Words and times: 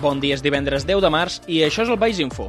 Bon 0.00 0.20
dia, 0.20 0.34
és 0.38 0.40
divendres 0.40 0.86
10 0.88 1.02
de 1.04 1.10
març 1.12 1.40
i 1.46 1.60
això 1.66 1.84
és 1.84 1.92
el 1.92 1.98
Baix 2.00 2.20
Info. 2.24 2.48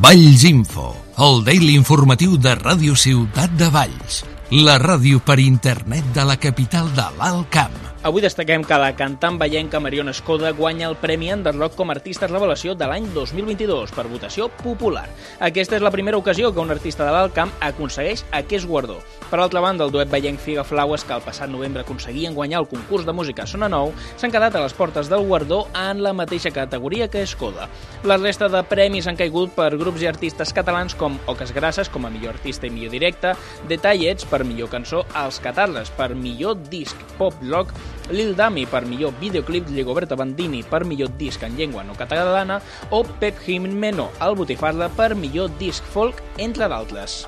Valls 0.00 0.44
Info, 0.48 0.94
el 1.20 1.42
daily 1.44 1.74
informatiu 1.76 2.38
de 2.40 2.54
Ràdio 2.56 2.96
Ciutat 2.96 3.52
de 3.60 3.68
Valls, 3.74 4.22
la 4.64 4.78
ràdio 4.80 5.20
per 5.20 5.40
internet 5.42 6.12
de 6.16 6.24
la 6.24 6.38
capital 6.40 6.88
de 6.96 7.08
l'Alt 7.18 7.50
Camp. 7.52 7.89
Avui 8.00 8.22
destaquem 8.24 8.62
que 8.64 8.76
la 8.80 8.94
cantant 8.96 9.36
veienca 9.36 9.76
Mariona 9.76 10.14
Escoda 10.14 10.54
guanya 10.56 10.86
el 10.88 10.94
Premi 10.96 11.26
Underdog 11.34 11.74
com 11.76 11.90
a 11.90 11.92
artista 11.92 12.24
revelació 12.30 12.72
de 12.72 12.86
l'any 12.88 13.10
2022 13.12 13.92
per 13.92 14.06
votació 14.08 14.46
popular. 14.62 15.02
Aquesta 15.44 15.76
és 15.76 15.84
la 15.84 15.92
primera 15.92 16.16
ocasió 16.16 16.48
que 16.48 16.64
un 16.64 16.72
artista 16.72 17.04
de 17.04 17.12
l'Alt 17.12 17.34
Camp 17.36 17.52
aconsegueix 17.60 18.22
aquest 18.32 18.64
guardó. 18.64 19.02
Per 19.28 19.38
altra 19.38 19.60
banda, 19.60 19.84
el 19.84 19.92
duet 19.92 20.08
veienc 20.08 20.40
Figa 20.40 20.64
Flaues, 20.64 21.04
que 21.04 21.12
el 21.12 21.20
passat 21.26 21.52
novembre 21.52 21.84
aconseguien 21.84 22.32
guanyar 22.34 22.62
el 22.62 22.70
concurs 22.72 23.04
de 23.04 23.12
música 23.12 23.44
Sona 23.46 23.68
Nou, 23.68 23.92
s'han 24.16 24.32
quedat 24.32 24.56
a 24.56 24.64
les 24.64 24.72
portes 24.72 25.12
del 25.12 25.28
guardó 25.28 25.66
en 25.76 26.00
la 26.02 26.14
mateixa 26.16 26.54
categoria 26.56 27.10
que 27.12 27.20
Escoda. 27.20 27.68
La 28.08 28.16
resta 28.16 28.48
de 28.48 28.64
premis 28.64 29.06
han 29.12 29.20
caigut 29.20 29.52
per 29.52 29.76
grups 29.76 30.00
i 30.00 30.08
artistes 30.08 30.56
catalans 30.56 30.96
com 30.96 31.20
Oques 31.28 31.52
Grasses 31.52 31.92
com 31.92 32.08
a 32.08 32.10
millor 32.10 32.32
artista 32.38 32.66
i 32.66 32.72
millor 32.72 32.96
directe, 32.96 33.36
Detallets 33.68 34.24
per 34.24 34.40
millor 34.48 34.72
cançó, 34.72 35.04
Els 35.20 35.38
Catarles 35.44 35.92
per 36.00 36.14
millor 36.16 36.56
disc 36.72 36.96
pop 37.20 37.36
rock, 37.44 37.76
Lil 38.10 38.34
Dami 38.36 38.66
per 38.66 38.84
millor 38.86 39.14
videoclip, 39.20 39.68
Ligoberto 39.70 40.16
Bandini 40.16 40.62
per 40.62 40.84
millor 40.84 41.12
disc 41.18 41.42
en 41.46 41.56
llengua 41.56 41.84
no 41.84 41.96
catalana 41.98 42.60
o 42.90 43.02
Pep 43.04 43.38
Jimeno 43.44 44.10
al 44.18 44.36
Botifarra 44.36 44.88
per 44.88 45.14
millor 45.14 45.50
disc 45.58 45.84
folk, 45.94 46.22
entre 46.38 46.68
d'altres. 46.68 47.24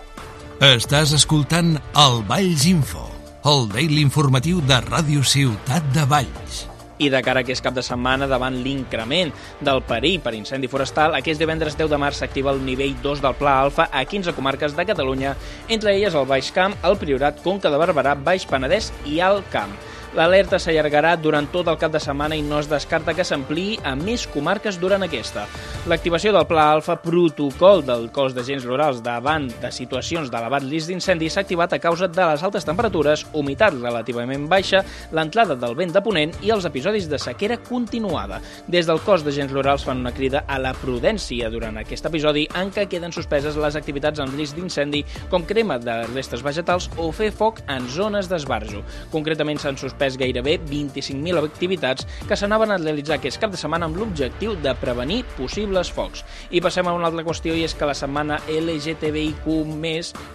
Estàs 0.62 1.10
escoltant 1.16 1.74
el 1.98 2.20
Valls 2.28 2.68
Info, 2.70 3.09
el 3.50 3.64
daily 3.73 4.02
informatiu 4.04 4.60
de 4.62 4.78
Ràdio 4.84 5.24
Ciutat 5.26 5.88
de 5.95 6.04
Valls. 6.06 6.66
I 7.02 7.09
de 7.10 7.18
cara 7.24 7.40
a 7.40 7.42
aquest 7.42 7.64
cap 7.64 7.74
de 7.74 7.82
setmana, 7.82 8.28
davant 8.30 8.54
l'increment 8.62 9.32
del 9.64 9.80
perill 9.88 10.20
per 10.23 10.37
incendi 10.38 10.68
forestal, 10.70 11.16
aquest 11.18 11.40
divendres 11.40 11.74
10 11.74 11.90
de 11.90 11.98
març 11.98 12.20
s'activa 12.20 12.52
el 12.54 12.62
nivell 12.62 12.95
2 13.02 13.24
del 13.24 13.35
Pla 13.40 13.57
Alfa 13.64 13.88
a 13.90 14.04
15 14.07 14.37
comarques 14.37 14.76
de 14.76 14.87
Catalunya, 14.87 15.35
entre 15.66 15.96
elles 15.96 16.14
el 16.14 16.29
Baix 16.30 16.52
Camp, 16.54 16.76
el 16.87 16.98
Priorat, 17.01 17.42
Conca 17.42 17.73
de 17.73 17.80
Barberà, 17.82 18.14
Baix 18.14 18.46
Penedès 18.46 18.92
i 19.02 19.18
Alt 19.18 19.51
Camp. 19.51 19.74
L'alerta 20.13 20.59
s'allargarà 20.60 21.15
durant 21.16 21.46
tot 21.49 21.71
el 21.73 21.79
cap 21.80 21.93
de 21.95 22.01
setmana 22.02 22.37
i 22.37 22.43
no 22.45 22.59
es 22.60 22.66
descarta 22.68 23.15
que 23.16 23.24
s'ampliï 23.24 23.79
a 23.88 23.95
més 23.96 24.27
comarques 24.29 24.77
durant 24.77 25.01
aquesta. 25.07 25.46
L'activació 25.88 26.35
del 26.37 26.45
Pla 26.51 26.66
Alfa, 26.74 26.99
protocol 27.01 27.80
del 27.87 28.10
cos 28.13 28.35
d'agents 28.37 28.66
rurals 28.69 29.01
davant 29.01 29.46
de 29.63 29.71
situacions 29.73 30.29
d'elevat 30.29 30.66
risc 30.66 30.93
d'incendi, 30.93 31.30
s'ha 31.32 31.41
activat 31.46 31.73
a 31.73 31.79
causa 31.80 32.10
de 32.13 32.27
les 32.29 32.45
altes 32.45 32.69
temperatures, 32.69 33.23
humitat 33.32 33.79
relativament 33.79 34.45
baixa, 34.52 34.82
l'entrada 35.16 35.57
del 35.57 35.79
vent 35.80 35.96
de 35.96 36.04
ponent 36.04 36.37
i 36.45 36.52
els 36.52 36.69
episodis 36.69 37.09
de 37.09 37.16
sequera 37.16 37.57
continuada. 37.65 38.43
Des 38.69 38.85
del 38.91 39.01
cos 39.07 39.24
d'agents 39.24 39.57
rurals 39.57 39.88
fan 39.88 40.04
una 40.04 40.13
crida 40.13 40.45
a 40.45 40.60
la 40.60 40.74
prudència 40.76 41.49
durant 41.49 41.80
aquest 41.80 42.10
episodi 42.13 42.45
en 42.60 42.69
què 42.69 42.85
queden 42.85 43.16
suspeses 43.16 43.57
les 43.57 43.80
activitats 43.80 44.21
en 44.21 44.37
risc 44.37 44.60
d'incendi 44.60 45.07
com 45.32 45.49
crema 45.49 45.80
de 45.80 46.02
restes 46.13 46.45
vegetals 46.45 46.91
o 47.01 47.09
fer 47.16 47.32
foc 47.32 47.65
en 47.73 47.88
zones 47.88 48.29
d'esbarjo. 48.29 48.85
Concretament 49.09 49.57
s'han 49.57 49.80
suspès 49.80 50.01
suspès 50.02 50.18
gairebé 50.18 50.58
25.000 50.58 51.45
activitats 51.45 52.06
que 52.28 52.36
s'anaven 52.36 52.72
a 52.72 52.78
realitzar 52.78 53.18
aquest 53.18 53.40
cap 53.40 53.52
de 53.52 53.60
setmana 53.60 53.86
amb 53.86 53.96
l'objectiu 53.96 54.56
de 54.62 54.74
prevenir 54.80 55.22
possibles 55.36 55.92
focs. 55.92 56.24
I 56.50 56.60
passem 56.60 56.88
a 56.88 56.95
una 56.96 57.06
altra 57.10 57.24
qüestió 57.24 57.54
i 57.54 57.62
és 57.66 57.74
que 57.74 57.86
la 57.86 57.95
setmana 57.95 58.40
LGTBIQ+, 58.48 59.46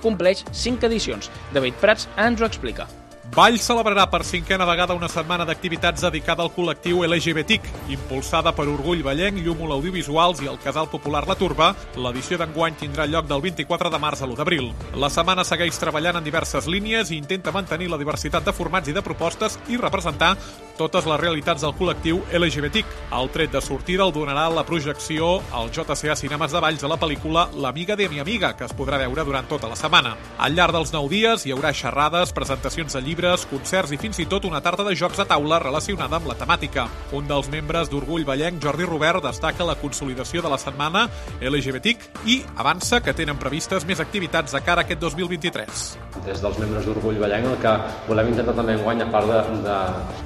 compleix 0.02 0.46
5 0.52 0.88
edicions. 0.88 1.32
David 1.54 1.84
Prats 1.84 2.08
ens 2.18 2.42
ho 2.42 2.48
explica. 2.48 2.88
Valls 3.36 3.66
celebrarà 3.68 4.08
per 4.08 4.24
cinquena 4.26 4.66
vegada 4.66 4.96
una 4.98 5.10
setmana 5.12 5.46
d'activitats 5.46 6.02
dedicada 6.08 6.42
al 6.44 6.52
col·lectiu 6.56 7.04
LGBTIC, 7.06 7.68
impulsada 7.94 8.54
per 8.56 8.66
Orgull 8.72 9.04
Vallenc, 9.06 9.42
Llúmol 9.44 9.76
Audiovisuals 9.76 10.42
i 10.42 10.50
el 10.50 10.58
Casal 10.64 10.88
Popular 10.90 11.26
La 11.28 11.36
Turba. 11.36 11.74
L'edició 11.96 12.40
d'enguany 12.42 12.80
tindrà 12.80 13.06
lloc 13.06 13.28
del 13.30 13.44
24 13.44 13.92
de 13.94 14.00
març 14.02 14.24
a 14.24 14.30
l'1 14.30 14.40
d'abril. 14.40 14.72
La 14.96 15.12
setmana 15.14 15.46
segueix 15.46 15.78
treballant 15.78 16.18
en 16.18 16.26
diverses 16.26 16.66
línies 16.66 17.12
i 17.12 17.20
intenta 17.22 17.54
mantenir 17.54 17.92
la 17.92 18.02
diversitat 18.02 18.48
de 18.48 18.56
formats 18.56 18.90
i 18.90 18.96
de 18.96 19.06
propostes 19.06 19.60
i 19.68 19.78
representar 19.78 20.34
totes 20.78 21.08
les 21.10 21.20
realitats 21.20 21.64
del 21.66 21.74
col·lectiu 21.78 22.22
LGBTIC. 22.38 22.94
El 23.18 23.32
tret 23.34 23.52
de 23.52 23.62
sortida 23.64 24.06
el 24.06 24.14
donarà 24.16 24.48
la 24.54 24.64
projecció 24.68 25.42
al 25.52 25.72
JCA 25.74 26.16
Cinemes 26.16 26.54
de 26.54 26.62
Valls 26.64 26.84
de 26.84 26.92
la 26.92 27.00
pel·lícula 27.02 27.48
L'amiga 27.58 27.98
de 28.00 28.08
mi 28.10 28.22
amiga, 28.24 28.54
que 28.56 28.66
es 28.68 28.76
podrà 28.78 29.00
veure 29.02 29.26
durant 29.26 29.48
tota 29.50 29.70
la 29.72 29.76
setmana. 29.80 30.16
Al 30.38 30.56
llarg 30.56 30.78
dels 30.78 30.94
nou 30.96 31.10
dies 31.12 31.46
hi 31.46 31.54
haurà 31.56 31.74
xerrades, 31.74 32.34
presentacions 32.38 32.94
de 32.94 33.02
llibres, 33.04 33.48
concerts 33.52 33.92
i 33.92 34.02
fins 34.02 34.22
i 34.22 34.28
tot 34.30 34.46
una 34.46 34.62
tarda 34.62 34.86
de 34.88 34.96
jocs 34.96 35.18
de 35.18 35.28
taula 35.28 35.60
relacionada 35.64 36.22
amb 36.22 36.30
la 36.30 36.38
temàtica. 36.40 36.88
Un 37.18 37.28
dels 37.28 37.50
membres 37.54 37.92
d'Orgull 37.92 38.28
Vallenc, 38.28 38.62
Jordi 38.64 38.88
Robert, 38.88 39.26
destaca 39.26 39.68
la 39.68 39.78
consolidació 39.82 40.46
de 40.46 40.54
la 40.54 40.62
setmana 40.62 41.08
LGBTIC 41.42 42.10
i 42.26 42.42
avança 42.56 43.02
que 43.02 43.16
tenen 43.18 43.42
previstes 43.42 43.88
més 43.88 44.04
activitats 44.04 44.54
de 44.54 44.64
cara 44.64 44.84
a 44.84 44.88
aquest 44.88 45.02
2023. 45.02 46.07
Des 46.26 46.42
dels 46.44 46.58
membres 46.62 46.88
d'Orgull 46.88 47.20
Vallenc 47.22 47.48
el 47.52 47.60
que 47.62 47.74
volem 48.08 48.34
intentar 48.34 48.56
també 48.58 48.76
enguany, 48.78 49.04
a 49.04 49.10
part 49.14 49.30
de, 49.32 49.62
de... 49.68 49.78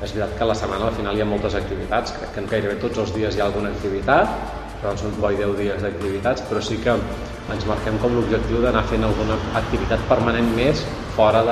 És 0.02 0.16
veritat 0.16 0.38
que 0.40 0.50
la 0.50 0.58
setmana 0.58 0.88
al 0.90 0.98
final 0.98 1.18
hi 1.18 1.26
ha 1.26 1.30
moltes 1.30 1.58
activitats, 1.60 2.16
crec 2.18 2.34
que 2.36 2.44
en 2.44 2.50
gairebé 2.54 2.80
tots 2.82 3.04
els 3.04 3.14
dies 3.18 3.36
hi 3.36 3.44
ha 3.44 3.50
alguna 3.50 3.74
activitat, 3.76 4.34
però 4.82 4.96
són 4.98 5.14
boi 5.22 5.38
10 5.38 5.58
dies 5.60 5.84
d'activitats, 5.84 6.48
però 6.50 6.64
sí 6.66 6.80
que 6.82 6.96
ens 7.54 7.68
marquem 7.70 7.98
com 8.02 8.16
l'objectiu 8.18 8.64
d'anar 8.64 8.84
fent 8.90 9.06
alguna 9.06 9.38
activitat 9.60 10.04
permanent 10.10 10.50
més 10.58 10.86
fora 11.16 11.44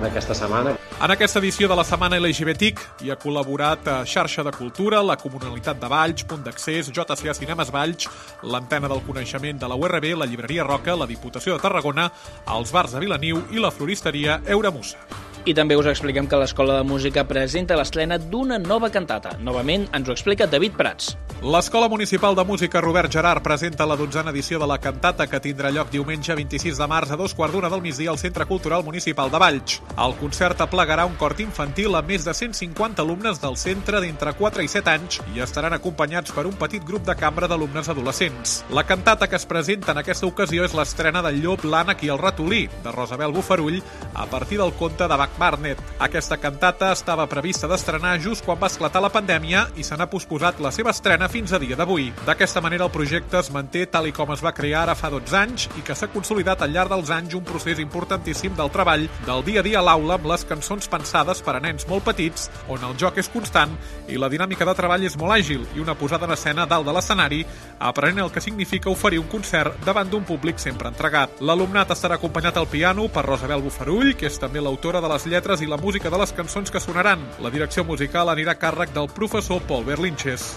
d'aquesta 0.00 0.34
setmana. 0.34 0.76
En 0.96 1.12
aquesta 1.12 1.42
edició 1.42 1.68
de 1.68 1.76
la 1.76 1.84
Setmana 1.84 2.16
LGBTIC 2.16 2.80
hi 3.04 3.10
ha 3.12 3.18
col·laborat 3.20 3.90
a 3.92 3.96
Xarxa 4.08 4.44
de 4.46 4.52
Cultura, 4.56 5.02
la 5.04 5.18
Comunalitat 5.20 5.76
de 5.82 5.90
Valls, 5.92 6.24
Punt 6.24 6.46
d'Accés, 6.46 6.88
JCA 6.88 7.36
Cinemes 7.36 7.72
Valls, 7.74 8.08
l'Antena 8.42 8.88
del 8.88 9.04
Coneixement 9.04 9.60
de 9.60 9.68
la 9.68 9.76
URB, 9.76 10.14
la 10.16 10.30
Llibreria 10.30 10.64
Roca, 10.64 10.96
la 10.96 11.10
Diputació 11.10 11.58
de 11.58 11.62
Tarragona, 11.62 12.08
els 12.56 12.72
bars 12.72 12.96
de 12.96 13.04
Vilaniu 13.04 13.44
i 13.52 13.60
la 13.60 13.74
floristeria 13.74 14.40
Euramusa. 14.46 15.25
I 15.46 15.52
també 15.54 15.76
us 15.78 15.86
expliquem 15.86 16.26
que 16.26 16.38
l'Escola 16.40 16.80
de 16.80 16.86
Música 16.88 17.22
presenta 17.22 17.76
l'estrena 17.78 18.16
d'una 18.18 18.56
nova 18.58 18.88
cantata. 18.90 19.36
Novament 19.38 19.84
ens 19.94 20.08
ho 20.08 20.14
explica 20.16 20.48
David 20.50 20.74
Prats. 20.74 21.12
L'Escola 21.46 21.86
Municipal 21.86 22.34
de 22.34 22.42
Música 22.48 22.80
Robert 22.80 23.12
Gerard 23.14 23.44
presenta 23.44 23.86
la 23.86 23.94
dotzena 23.94 24.32
edició 24.32 24.58
de 24.58 24.66
la 24.66 24.80
cantata 24.82 25.28
que 25.30 25.38
tindrà 25.44 25.70
lloc 25.70 25.92
diumenge 25.92 26.34
26 26.34 26.80
de 26.82 26.88
març 26.90 27.12
a 27.14 27.18
dos 27.20 27.34
quarts 27.38 27.54
d'una 27.54 27.70
del 27.70 27.84
migdia 27.84 28.10
al 28.10 28.18
Centre 28.18 28.46
Cultural 28.50 28.82
Municipal 28.82 29.30
de 29.30 29.38
Valls. 29.38 29.76
El 29.94 30.16
concert 30.18 30.64
aplegarà 30.66 31.04
un 31.06 31.14
cort 31.20 31.44
infantil 31.44 31.94
amb 31.94 32.10
més 32.10 32.26
de 32.26 32.34
150 32.34 33.06
alumnes 33.06 33.38
del 33.38 33.54
centre 33.54 34.02
d'entre 34.02 34.34
4 34.34 34.66
i 34.66 34.72
7 34.74 34.94
anys 34.96 35.20
i 35.36 35.44
estaran 35.46 35.78
acompanyats 35.78 36.34
per 36.34 36.48
un 36.50 36.58
petit 36.58 36.82
grup 36.82 37.06
de 37.06 37.14
cambra 37.14 37.46
d'alumnes 37.46 37.86
adolescents. 37.94 38.64
La 38.74 38.86
cantata 38.88 39.30
que 39.30 39.38
es 39.38 39.46
presenta 39.46 39.94
en 39.94 40.02
aquesta 40.02 40.26
ocasió 40.26 40.66
és 40.66 40.74
l'estrena 40.74 41.22
del 41.22 41.38
llop, 41.44 41.62
l'ànec 41.62 42.02
i 42.02 42.10
el 42.10 42.18
ratolí, 42.18 42.64
de 42.82 42.98
Rosabel 42.98 43.36
Bufarull, 43.36 43.78
a 44.14 44.26
partir 44.26 44.58
del 44.58 44.74
conte 44.74 45.06
de 45.06 45.22
Bach 45.22 45.35
Barnett. 45.38 45.80
Aquesta 45.98 46.36
cantata 46.36 46.90
estava 46.92 47.26
prevista 47.30 47.68
d'estrenar 47.68 48.16
just 48.20 48.44
quan 48.44 48.58
va 48.60 48.70
esclatar 48.70 49.02
la 49.04 49.12
pandèmia 49.12 49.66
i 49.76 49.84
se 49.84 49.96
n'ha 49.96 50.08
posposat 50.10 50.60
la 50.64 50.72
seva 50.72 50.92
estrena 50.94 51.28
fins 51.28 51.52
a 51.52 51.60
dia 51.62 51.76
d'avui. 51.76 52.10
D'aquesta 52.26 52.62
manera 52.64 52.86
el 52.88 52.94
projecte 52.94 53.38
es 53.40 53.50
manté 53.54 53.86
tal 53.86 54.08
i 54.08 54.14
com 54.16 54.32
es 54.34 54.44
va 54.44 54.54
crear 54.56 54.82
ara 54.84 54.96
fa 54.98 55.10
12 55.12 55.36
anys 55.38 55.68
i 55.76 55.84
que 55.86 55.94
s'ha 55.94 56.10
consolidat 56.12 56.62
al 56.62 56.72
llarg 56.72 56.92
dels 56.94 57.12
anys 57.14 57.36
un 57.38 57.44
procés 57.44 57.80
importantíssim 57.82 58.56
del 58.56 58.72
treball 58.74 59.08
del 59.26 59.44
dia 59.44 59.60
a 59.60 59.66
dia 59.66 59.80
a 59.80 59.84
l'aula 59.84 60.16
amb 60.16 60.28
les 60.30 60.44
cançons 60.48 60.88
pensades 60.88 61.42
per 61.44 61.56
a 61.56 61.60
nens 61.60 61.86
molt 61.88 62.04
petits, 62.06 62.50
on 62.68 62.84
el 62.84 62.96
joc 62.98 63.18
és 63.20 63.30
constant 63.32 63.74
i 64.08 64.18
la 64.20 64.30
dinàmica 64.32 64.66
de 64.66 64.74
treball 64.78 65.04
és 65.06 65.16
molt 65.20 65.36
àgil 65.36 65.66
i 65.76 65.82
una 65.82 65.96
posada 65.98 66.26
en 66.26 66.34
escena 66.36 66.66
dalt 66.66 66.86
de 66.86 66.94
l'escenari, 66.94 67.42
aprenent 67.78 68.24
el 68.24 68.32
que 68.32 68.40
significa 68.40 68.90
oferir 68.90 69.20
un 69.20 69.28
concert 69.30 69.76
davant 69.84 70.08
d'un 70.10 70.24
públic 70.24 70.60
sempre 70.62 70.88
entregat. 70.88 71.40
L'alumnat 71.40 71.92
estarà 71.94 72.16
acompanyat 72.16 72.56
al 72.56 72.70
piano 72.70 73.08
per 73.12 73.26
Rosabel 73.26 73.64
Bufarull, 73.64 74.14
que 74.16 74.30
és 74.30 74.38
també 74.40 74.62
l'autora 74.62 75.02
de 75.02 75.10
les 75.12 75.25
lletres 75.26 75.62
i 75.62 75.68
la 75.68 75.76
música 75.76 76.10
de 76.10 76.18
les 76.20 76.32
cançons 76.32 76.70
que 76.70 76.80
sonaran. 76.80 77.22
La 77.44 77.50
direcció 77.50 77.84
musical 77.84 78.30
anirà 78.32 78.54
a 78.54 78.60
càrrec 78.60 78.94
del 78.94 79.08
professor 79.12 79.62
Paul 79.68 79.84
Berlinches. 79.86 80.54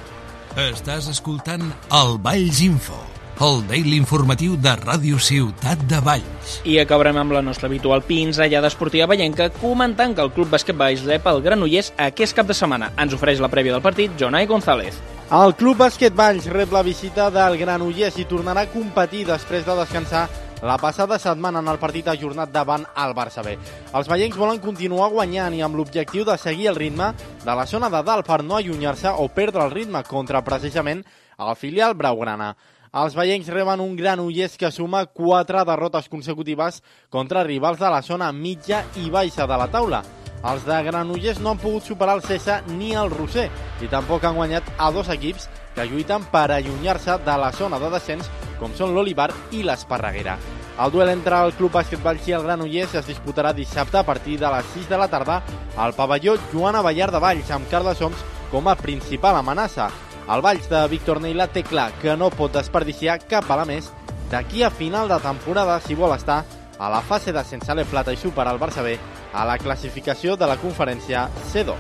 Estàs 0.58 1.10
escoltant 1.12 1.68
el 1.94 2.18
Valls 2.26 2.62
Info, 2.66 2.98
el 3.46 3.62
daily 3.70 3.96
informatiu 4.00 4.56
de 4.58 4.74
Ràdio 4.80 5.20
Ciutat 5.22 5.84
de 5.92 6.00
Valls. 6.04 6.56
I 6.66 6.80
acabarem 6.82 7.20
amb 7.22 7.36
la 7.38 7.44
nostra 7.46 7.70
habitual 7.70 8.02
pinzellada 8.08 8.72
esportiva 8.72 9.08
veient-que 9.12 9.52
comentant 9.62 10.16
que 10.18 10.26
el 10.26 10.34
Club 10.34 10.50
Bàsquet 10.56 10.78
Valls 10.80 11.06
rep 11.06 11.30
el 11.30 11.44
Granollers 11.46 11.94
aquest 12.10 12.36
cap 12.36 12.50
de 12.50 12.58
setmana. 12.58 12.90
Ens 12.98 13.14
ofereix 13.16 13.40
la 13.40 13.52
prèvia 13.54 13.78
del 13.78 13.86
partit 13.86 14.18
Jonai 14.20 14.50
González. 14.50 14.98
El 15.30 15.54
Club 15.54 15.78
Bàsquet 15.78 16.16
Valls 16.18 16.50
rep 16.50 16.72
la 16.74 16.82
visita 16.82 17.30
del 17.30 17.60
Granollers 17.62 18.18
i 18.18 18.26
tornarà 18.26 18.66
a 18.66 18.74
competir 18.74 19.28
després 19.30 19.62
de 19.68 19.76
descansar 19.78 20.26
la 20.62 20.78
passada 20.78 21.20
setmana 21.20 21.60
en 21.60 21.68
el 21.72 21.80
partit 21.80 22.08
ajornat 22.08 22.52
davant 22.52 22.84
el 22.98 23.14
Barça 23.16 23.44
B. 23.46 23.56
Els 23.96 24.10
veiencs 24.12 24.38
volen 24.38 24.60
continuar 24.60 25.10
guanyant 25.14 25.56
i 25.56 25.64
amb 25.64 25.80
l'objectiu 25.80 26.26
de 26.28 26.36
seguir 26.38 26.68
el 26.74 26.80
ritme 26.80 27.14
de 27.46 27.56
la 27.56 27.66
zona 27.66 27.90
de 27.90 28.04
dalt 28.04 28.28
per 28.28 28.44
no 28.44 28.58
allunyar-se 28.58 29.14
o 29.16 29.30
perdre 29.30 29.64
el 29.64 29.72
ritme 29.72 30.04
contra 30.04 30.44
precisament 30.44 31.06
el 31.40 31.56
filial 31.56 31.96
Braugrana. 31.96 32.56
Els 32.90 33.14
veiencs 33.14 33.52
reben 33.54 33.80
un 33.80 33.96
gran 33.96 34.20
ullers 34.20 34.58
que 34.58 34.72
suma 34.74 35.06
quatre 35.06 35.62
derrotes 35.64 36.10
consecutives 36.10 36.82
contra 37.10 37.44
rivals 37.44 37.80
de 37.80 37.90
la 37.90 38.02
zona 38.02 38.32
mitja 38.34 38.82
i 38.98 39.12
baixa 39.14 39.46
de 39.46 39.60
la 39.62 39.70
taula. 39.70 40.02
Els 40.40 40.64
de 40.64 40.76
Granollers 40.84 41.40
no 41.44 41.52
han 41.52 41.60
pogut 41.60 41.84
superar 41.84 42.16
el 42.16 42.24
Cessa 42.24 42.62
ni 42.72 42.94
el 42.96 43.12
Roser 43.12 43.50
i 43.84 43.90
tampoc 43.92 44.24
han 44.24 44.38
guanyat 44.40 44.64
a 44.80 44.88
dos 44.96 45.10
equips 45.12 45.50
que 45.76 45.86
lluiten 45.86 46.24
per 46.32 46.48
allunyar-se 46.56 47.18
de 47.26 47.36
la 47.38 47.52
zona 47.52 47.80
de 47.80 47.90
descens, 47.92 48.30
com 48.60 48.74
són 48.76 48.94
l'Olivar 48.96 49.30
i 49.52 49.64
l'Esparreguera. 49.64 50.38
El 50.80 50.92
duel 50.92 51.10
entre 51.12 51.40
el 51.44 51.52
Club 51.58 51.74
Bàsquet 51.76 52.28
i 52.28 52.36
el 52.38 52.44
Granollers 52.46 52.94
es 52.96 53.08
disputarà 53.08 53.52
dissabte 53.54 53.98
a 54.00 54.06
partir 54.08 54.38
de 54.40 54.48
les 54.48 54.66
6 54.76 54.88
de 54.88 54.98
la 54.98 55.10
tarda 55.12 55.42
al 55.76 55.94
pavelló 55.94 56.38
Joana 56.54 56.82
Ballar 56.82 57.12
de 57.12 57.20
Valls, 57.20 57.52
amb 57.52 57.68
Carles 57.70 58.02
Oms 58.02 58.24
com 58.52 58.68
a 58.68 58.76
principal 58.76 59.36
amenaça. 59.36 59.90
El 60.30 60.42
Valls 60.42 60.70
de 60.70 60.88
Víctor 60.88 61.20
Neila 61.22 61.48
té 61.48 61.64
clar 61.64 61.92
que 62.02 62.16
no 62.16 62.30
pot 62.30 62.54
desperdiciar 62.54 63.20
cap 63.28 63.48
bala 63.50 63.66
més 63.66 63.90
d'aquí 64.32 64.64
a 64.64 64.70
final 64.70 65.10
de 65.10 65.20
temporada 65.20 65.80
si 65.82 65.96
vol 65.96 66.14
estar 66.16 66.44
a 66.80 66.90
la 66.90 67.02
fase 67.02 67.34
de 67.34 67.44
sense 67.44 67.86
plata 67.92 68.14
i 68.14 68.18
superar 68.18 68.54
el 68.54 68.60
Barça 68.62 68.84
B 68.84 68.96
a 69.34 69.46
la 69.46 69.58
classificació 69.58 70.38
de 70.38 70.48
la 70.48 70.58
conferència 70.58 71.28
C2. 71.52 71.76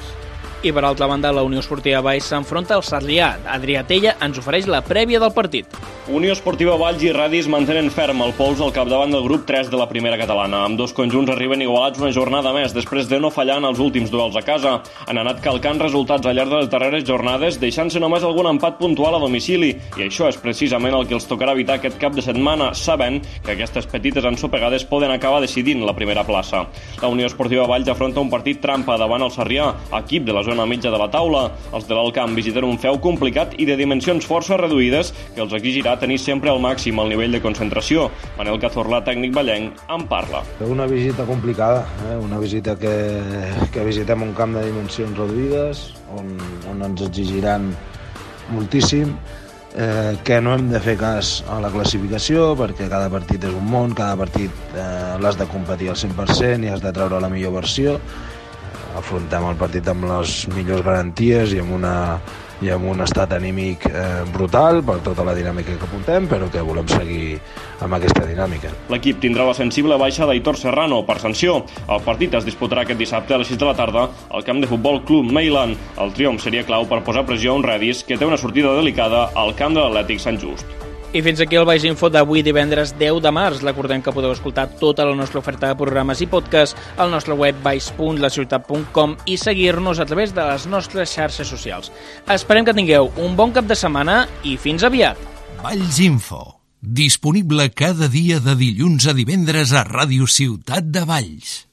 I 0.61 0.73
per 0.75 0.83
altra 0.83 1.07
banda, 1.07 1.31
la 1.31 1.43
Unió 1.47 1.61
Esportiva 1.61 2.01
Valls 2.01 2.25
s'enfronta 2.27 2.75
al 2.75 2.83
Sarrià. 2.83 3.37
Adrià 3.47 3.85
Tella 3.87 4.17
ens 4.19 4.41
ofereix 4.41 4.67
la 4.67 4.81
prèvia 4.83 5.21
del 5.23 5.31
partit. 5.31 5.71
Unió 6.09 6.33
Esportiva 6.33 6.73
Valls 6.73 7.03
i 7.05 7.11
Radis 7.13 7.45
mantenen 7.45 7.91
ferm 7.93 8.23
el 8.25 8.31
pols 8.33 8.57
al 8.65 8.71
capdavant 8.73 9.11
del 9.13 9.21
grup 9.27 9.43
3 9.45 9.67
de 9.69 9.77
la 9.77 9.85
primera 9.85 10.17
catalana. 10.17 10.63
Amb 10.65 10.79
dos 10.79 10.89
conjunts 10.97 11.29
arriben 11.29 11.61
igualats 11.61 12.01
una 12.01 12.09
jornada 12.09 12.49
més, 12.55 12.73
després 12.73 13.05
de 13.05 13.19
no 13.21 13.29
fallar 13.29 13.59
en 13.61 13.67
els 13.69 13.77
últims 13.77 14.09
duels 14.09 14.33
a 14.33 14.41
casa. 14.41 14.71
Han 15.05 15.19
anat 15.21 15.43
calcant 15.45 15.77
resultats 15.77 16.25
al 16.25 16.33
llarg 16.33 16.49
de 16.49 16.63
les 16.63 16.71
darreres 16.71 17.05
jornades, 17.05 17.59
deixant-se 17.61 18.01
només 18.01 18.25
algun 18.25 18.49
empat 18.49 18.79
puntual 18.79 19.19
a 19.19 19.19
domicili, 19.21 19.75
i 19.99 20.07
això 20.07 20.31
és 20.31 20.39
precisament 20.41 20.97
el 20.97 21.05
que 21.05 21.13
els 21.13 21.29
tocarà 21.29 21.53
evitar 21.53 21.77
aquest 21.77 22.01
cap 22.01 22.17
de 22.17 22.25
setmana, 22.25 22.71
sabent 22.73 23.21
que 23.45 23.53
aquestes 23.53 23.85
petites 23.93 24.25
ensopegades 24.25 24.87
poden 24.89 25.13
acabar 25.13 25.43
decidint 25.45 25.85
la 25.85 25.93
primera 25.93 26.25
plaça. 26.25 26.63
La 27.03 27.13
Unió 27.13 27.29
Esportiva 27.29 27.69
Valls 27.69 27.93
afronta 27.93 28.25
un 28.25 28.33
partit 28.33 28.57
trampa 28.65 28.97
davant 28.97 29.27
el 29.27 29.35
Sarrià, 29.35 29.69
equip 30.01 30.25
de 30.25 30.33
la 30.33 30.41
zona 30.41 30.65
mitja 30.65 30.89
de 30.89 31.03
la 31.03 31.11
taula. 31.13 31.45
Els 31.69 31.85
de 31.85 31.93
l'Alcamp 31.93 32.33
visiten 32.33 32.65
un 32.65 32.81
feu 32.81 32.97
complicat 32.97 33.53
i 33.61 33.69
de 33.69 33.77
dimensions 33.77 34.25
força 34.25 34.57
reduïdes 34.57 35.13
que 35.35 35.45
els 35.45 35.53
exigirà 35.53 35.98
tenir 36.01 36.19
sempre 36.21 36.51
al 36.51 36.61
màxim 36.63 36.99
el 37.03 37.11
nivell 37.13 37.35
de 37.35 37.41
concentració. 37.43 38.07
Manel 38.37 38.59
Cazorla, 38.61 39.01
tècnic 39.07 39.33
ballenc, 39.35 39.83
en 39.91 40.05
parla. 40.09 40.43
Una 40.65 40.87
visita 40.89 41.25
complicada, 41.27 41.83
eh? 42.09 42.15
una 42.23 42.39
visita 42.39 42.77
que, 42.79 42.93
que 43.73 43.83
visitem 43.87 44.23
un 44.25 44.33
camp 44.37 44.55
de 44.57 44.65
dimensions 44.67 45.17
reduïdes, 45.19 45.83
on, 46.17 46.33
on 46.71 46.87
ens 46.89 47.05
exigiran 47.07 47.69
moltíssim, 48.55 49.13
eh, 49.75 50.17
que 50.25 50.41
no 50.41 50.55
hem 50.55 50.71
de 50.71 50.81
fer 50.81 50.97
cas 50.99 51.39
a 51.51 51.59
la 51.61 51.69
classificació 51.73 52.55
perquè 52.57 52.89
cada 52.89 53.11
partit 53.13 53.45
és 53.45 53.53
un 53.55 53.69
món, 53.69 53.93
cada 53.97 54.17
partit 54.17 54.75
eh, 54.75 55.15
l'has 55.21 55.37
de 55.37 55.47
competir 55.51 55.91
al 55.93 55.99
100% 55.99 56.65
i 56.65 56.73
has 56.73 56.83
de 56.83 56.93
treure 56.95 57.21
la 57.21 57.29
millor 57.29 57.59
versió 57.59 57.99
afrontem 58.97 59.45
el 59.45 59.57
partit 59.59 59.87
amb 59.91 60.07
les 60.09 60.43
millors 60.55 60.85
garanties 60.85 61.53
i 61.53 61.61
amb 61.61 61.75
una 61.77 61.93
i 62.61 62.71
amb 62.73 62.89
un 62.91 63.03
estat 63.05 63.33
anímic 63.37 63.85
eh, 63.89 64.23
brutal 64.33 64.81
per 64.85 64.99
tota 65.05 65.23
la 65.27 65.35
dinàmica 65.37 65.75
que 65.77 65.87
apuntem, 65.87 66.27
però 66.29 66.49
que 66.51 66.63
volem 66.65 66.87
seguir 66.91 67.39
amb 67.83 67.95
aquesta 67.95 68.25
dinàmica. 68.27 68.73
L'equip 68.91 69.21
tindrà 69.23 69.47
la 69.47 69.55
sensible 69.57 69.97
baixa 70.01 70.27
d'Aitor 70.27 70.59
Serrano 70.59 71.01
per 71.07 71.19
sanció. 71.23 71.61
El 71.87 72.03
partit 72.05 72.35
es 72.39 72.47
disputarà 72.47 72.83
aquest 72.83 72.99
dissabte 72.99 73.35
a 73.35 73.41
les 73.41 73.51
6 73.51 73.61
de 73.61 73.69
la 73.69 73.77
tarda 73.77 74.09
al 74.29 74.45
camp 74.47 74.59
de 74.63 74.69
futbol 74.71 75.03
Club 75.07 75.31
Mailand. 75.31 75.79
El 76.01 76.13
triomf 76.17 76.43
seria 76.43 76.67
clau 76.67 76.87
per 76.89 77.03
posar 77.07 77.25
pressió 77.29 77.53
a 77.53 77.61
un 77.61 77.65
Redis 77.67 78.03
que 78.03 78.19
té 78.19 78.27
una 78.27 78.41
sortida 78.41 78.75
delicada 78.75 79.29
al 79.35 79.55
camp 79.55 79.77
de 79.77 79.85
l'Atlètic 79.85 80.23
Sant 80.23 80.39
Just. 80.41 80.88
I 81.09 81.23
fins 81.25 81.39
aquí 81.41 81.57
el 81.57 81.65
Baix 81.65 81.81
Info 81.89 82.05
d'avui 82.13 82.43
divendres 82.45 82.91
10 82.99 83.17
de 83.25 83.31
març. 83.33 83.63
Recordem 83.65 84.03
que 84.05 84.13
podeu 84.13 84.29
escoltar 84.35 84.67
tota 84.77 85.07
la 85.09 85.15
nostra 85.17 85.39
oferta 85.41 85.71
de 85.71 85.77
programes 85.79 86.21
i 86.21 86.27
podcast 86.29 86.77
al 87.01 87.09
nostre 87.09 87.33
web 87.33 87.57
baix.laciutat.com 87.65 89.15
i 89.25 89.39
seguir-nos 89.41 89.97
a 89.97 90.05
través 90.05 90.35
de 90.37 90.45
les 90.45 90.67
nostres 90.69 91.09
xarxes 91.17 91.49
socials. 91.49 91.89
Esperem 92.29 92.67
que 92.67 92.77
tingueu 92.77 93.09
un 93.17 93.33
bon 93.39 93.55
cap 93.55 93.65
de 93.65 93.77
setmana 93.79 94.21
i 94.45 94.53
fins 94.61 94.85
aviat. 94.85 95.17
Valls 95.63 95.97
Info. 96.05 96.43
Disponible 96.79 97.71
cada 97.73 98.07
dia 98.07 98.37
de 98.39 98.53
dilluns 98.55 99.09
a 99.09 99.17
divendres 99.17 99.73
a 99.73 99.81
Ràdio 99.89 100.29
Ciutat 100.29 100.93
de 100.93 101.03
Valls. 101.09 101.65